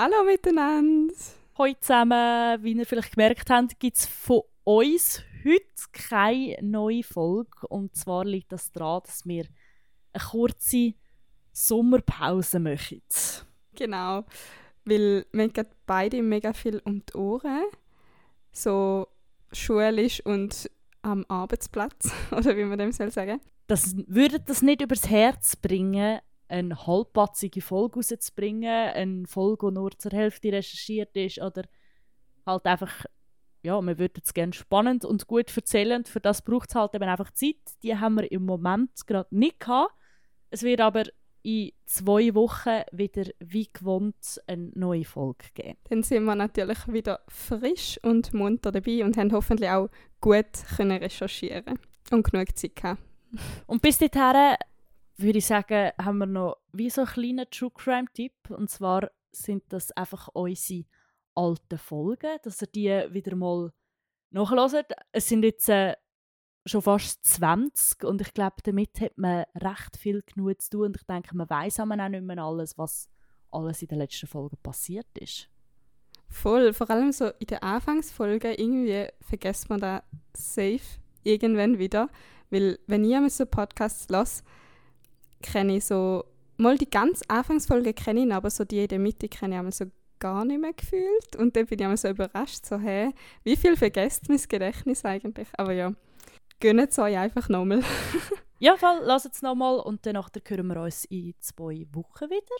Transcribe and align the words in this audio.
Hallo 0.00 0.22
miteinander. 0.22 1.12
Hallo 1.58 1.74
zusammen. 1.80 2.62
Wie 2.62 2.72
ihr 2.72 2.86
vielleicht 2.86 3.16
gemerkt 3.16 3.50
habt, 3.50 3.80
gibt 3.80 3.96
es 3.96 4.06
von 4.06 4.42
uns 4.62 5.24
heute 5.44 5.64
keine 5.90 6.56
neue 6.62 7.02
Folge. 7.02 7.66
Und 7.68 7.96
zwar 7.96 8.24
liegt 8.24 8.52
das 8.52 8.70
daran, 8.70 9.00
dass 9.04 9.26
wir 9.26 9.46
eine 10.12 10.24
kurze 10.24 10.94
Sommerpause 11.50 12.60
machen. 12.60 13.02
Genau, 13.74 14.24
weil 14.84 15.26
wir 15.32 15.42
haben 15.42 15.66
beide 15.84 16.22
mega 16.22 16.52
viel 16.52 16.80
um 16.84 17.04
die 17.04 17.14
Ohren. 17.16 17.64
So 18.52 19.08
schulisch 19.52 20.24
und 20.24 20.70
am 21.02 21.24
Arbeitsplatz, 21.26 22.12
oder 22.30 22.56
wie 22.56 22.62
man 22.62 22.78
dem 22.78 22.92
soll 22.92 23.10
sagen. 23.10 23.40
Das 23.66 23.96
würde 24.06 24.38
das 24.38 24.62
nicht 24.62 24.80
übers 24.80 25.10
Herz 25.10 25.56
bringen, 25.56 26.20
eine 26.48 26.86
halbpatzige 26.86 27.60
Folge 27.60 27.96
rauszubringen, 27.96 28.90
eine 28.90 29.26
Folge, 29.26 29.68
die 29.68 29.74
nur 29.74 29.90
zur 29.98 30.12
Hälfte 30.12 30.52
recherchiert 30.52 31.14
ist 31.16 31.40
oder 31.40 31.64
halt 32.46 32.64
einfach, 32.66 33.04
ja, 33.62 33.80
wir 33.80 33.98
würden 33.98 34.22
es 34.24 34.34
gerne 34.34 34.52
spannend 34.52 35.04
und 35.04 35.26
gut 35.26 35.54
erzählen. 35.56 36.04
Für 36.04 36.20
das 36.20 36.42
braucht 36.42 36.70
es 36.70 36.74
halt 36.74 36.94
eben 36.94 37.08
einfach 37.08 37.32
Zeit. 37.32 37.56
Die 37.82 37.96
haben 37.96 38.16
wir 38.16 38.30
im 38.32 38.44
Moment 38.44 39.06
gerade 39.06 39.34
nicht 39.36 39.60
gehabt. 39.60 39.94
Es 40.50 40.62
wird 40.62 40.80
aber 40.80 41.04
in 41.42 41.72
zwei 41.86 42.34
Wochen 42.34 42.82
wieder 42.92 43.30
wie 43.38 43.68
gewohnt 43.72 44.40
eine 44.46 44.70
neue 44.74 45.04
Folge 45.04 45.46
geben. 45.54 45.78
Dann 45.88 46.02
sind 46.02 46.24
wir 46.24 46.34
natürlich 46.34 46.86
wieder 46.88 47.20
frisch 47.28 47.98
und 48.02 48.34
munter 48.34 48.72
dabei 48.72 49.04
und 49.04 49.16
haben 49.16 49.32
hoffentlich 49.32 49.70
auch 49.70 49.88
gut 50.20 50.46
können 50.76 50.98
recherchieren 50.98 51.78
und 52.10 52.30
genug 52.30 52.56
Zeit 52.56 52.76
gehabt. 52.76 53.02
Und 53.66 53.82
bis 53.82 53.98
dahin 53.98 54.56
würde 55.18 55.38
ich 55.38 55.46
sagen, 55.46 55.92
haben 56.00 56.18
wir 56.18 56.26
noch 56.26 56.58
wie 56.72 56.90
so 56.90 57.02
einen 57.02 57.10
kleinen 57.10 57.50
True 57.50 57.70
Crime 57.74 58.06
Tipp. 58.14 58.32
Und 58.50 58.70
zwar 58.70 59.10
sind 59.32 59.64
das 59.68 59.92
einfach 59.92 60.28
unsere 60.28 60.84
alten 61.34 61.78
Folgen, 61.78 62.38
dass 62.42 62.62
ihr 62.62 62.68
die 62.68 63.14
wieder 63.14 63.36
mal 63.36 63.72
nachhört. 64.30 64.92
Es 65.12 65.28
sind 65.28 65.44
jetzt 65.44 65.68
äh, 65.68 65.96
schon 66.66 66.82
fast 66.82 67.24
20 67.24 68.04
und 68.04 68.20
ich 68.20 68.32
glaube, 68.34 68.56
damit 68.62 69.00
hat 69.00 69.16
man 69.18 69.44
recht 69.56 69.96
viel 69.96 70.22
genug 70.22 70.60
zu 70.60 70.70
tun. 70.70 70.86
Und 70.86 70.96
ich 70.96 71.04
denke, 71.04 71.36
man 71.36 71.48
weiß 71.50 71.80
auch 71.80 71.86
nicht 71.86 72.22
mehr 72.22 72.38
alles, 72.38 72.78
was 72.78 73.08
alles 73.50 73.82
in 73.82 73.88
den 73.88 73.98
letzten 73.98 74.26
Folgen 74.26 74.58
passiert 74.62 75.18
ist. 75.18 75.48
Voll, 76.28 76.74
vor 76.74 76.90
allem 76.90 77.10
so 77.10 77.28
in 77.38 77.46
den 77.46 77.62
Anfangsfolgen 77.62 78.54
irgendwie 78.54 79.08
vergisst 79.20 79.70
man 79.70 79.80
da 79.80 80.02
safe 80.34 81.00
irgendwann 81.22 81.78
wieder. 81.78 82.10
Weil 82.50 82.78
wenn 82.86 83.04
ich 83.04 83.14
einmal 83.14 83.30
so 83.30 83.46
Podcasts 83.46 84.08
lasse, 84.10 84.42
kenne 85.52 85.76
ich 85.76 85.84
so, 85.84 86.24
mal 86.56 86.76
die 86.76 86.90
ganz 86.90 87.22
Anfangsfolge 87.28 87.94
kenne 87.94 88.24
ich, 88.24 88.32
aber 88.32 88.50
so 88.50 88.64
die 88.64 88.82
in 88.82 88.88
der 88.88 88.98
Mitte 88.98 89.28
kenne 89.28 89.66
ich 89.66 89.74
so 89.74 89.86
gar 90.18 90.44
nicht 90.44 90.60
mehr 90.60 90.72
gefühlt. 90.72 91.36
Und 91.36 91.56
dann 91.56 91.66
bin 91.66 91.78
ich 91.78 91.84
immer 91.84 91.96
so 91.96 92.08
überrascht, 92.08 92.66
so, 92.66 92.78
hä, 92.78 93.12
wie 93.44 93.56
viel 93.56 93.76
vergesst 93.76 94.28
mein 94.28 94.40
Gedächtnis 94.48 95.04
eigentlich? 95.04 95.48
Aber 95.56 95.72
ja, 95.72 95.92
gönnt 96.60 96.90
es 96.90 96.98
euch 96.98 97.16
einfach 97.16 97.48
nochmal. 97.48 97.82
ja, 98.58 98.76
voll, 98.76 99.00
lasst 99.02 99.26
es 99.26 99.42
nochmal 99.42 99.78
und 99.78 100.04
dann 100.06 100.16
hören 100.16 100.66
wir 100.66 100.82
uns 100.82 101.04
in 101.06 101.34
zwei 101.40 101.86
Wochen 101.92 102.30
wieder. 102.30 102.56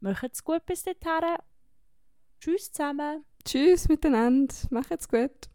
Macht 0.00 0.32
es 0.32 0.44
gut 0.44 0.64
bis 0.66 0.84
dahin. 0.84 1.38
Tschüss 2.40 2.72
zusammen. 2.72 3.24
Tschüss 3.44 3.88
miteinander. 3.88 4.54
Macht's 4.70 5.08
gut. 5.08 5.51